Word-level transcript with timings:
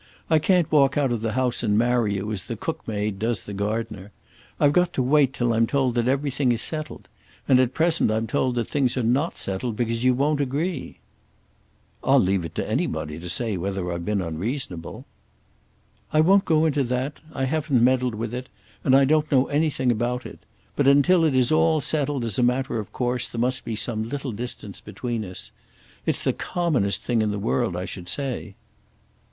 I 0.31 0.39
can't 0.39 0.71
walk 0.71 0.97
out 0.97 1.11
of 1.11 1.21
the 1.21 1.33
house 1.33 1.61
and 1.61 1.77
marry 1.77 2.15
you 2.15 2.31
as 2.31 2.45
the 2.45 2.55
cookmaid 2.55 3.19
does 3.19 3.45
the 3.45 3.53
gardener. 3.53 4.11
I've 4.59 4.73
got 4.73 4.93
to 4.93 5.03
wait 5.03 5.31
till 5.31 5.53
I'm 5.53 5.67
told 5.67 5.93
that 5.93 6.07
everything 6.07 6.51
is 6.51 6.59
settled; 6.63 7.07
and 7.47 7.59
at 7.59 7.75
present 7.75 8.09
I'm 8.09 8.25
told 8.25 8.55
that 8.55 8.67
things 8.67 8.97
are 8.97 9.03
not 9.03 9.37
settled 9.37 9.75
because 9.75 10.03
you 10.03 10.15
won't 10.15 10.41
agree." 10.41 10.97
"I'll 12.03 12.19
leave 12.19 12.43
it 12.45 12.55
to 12.55 12.67
anybody 12.67 13.19
to 13.19 13.29
say 13.29 13.57
whether 13.57 13.91
I've 13.93 14.03
been 14.03 14.23
unreasonable." 14.23 15.05
"I 16.11 16.19
won't 16.19 16.45
go 16.45 16.65
into 16.65 16.83
that. 16.85 17.19
I 17.31 17.43
haven't 17.43 17.83
meddled 17.83 18.15
with 18.15 18.33
it, 18.33 18.49
and 18.83 18.95
I 18.95 19.05
don't 19.05 19.31
know 19.31 19.49
anything 19.49 19.91
about 19.91 20.25
it. 20.25 20.39
But 20.75 20.87
until 20.87 21.23
it 21.23 21.35
is 21.35 21.51
all 21.51 21.79
settled 21.79 22.25
as 22.25 22.39
a 22.39 22.41
matter 22.41 22.79
of 22.79 22.91
course 22.91 23.27
there 23.27 23.39
must 23.39 23.63
be 23.63 23.75
some 23.75 24.09
little 24.09 24.31
distance 24.31 24.81
between 24.81 25.23
us. 25.23 25.51
It's 26.07 26.23
the 26.23 26.33
commonest 26.33 27.03
thing 27.03 27.21
in 27.21 27.29
the 27.29 27.37
world, 27.37 27.75
I 27.75 27.85
should 27.85 28.09
say." 28.09 28.55